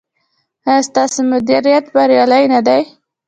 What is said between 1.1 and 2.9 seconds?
مدیریت بریالی نه دی؟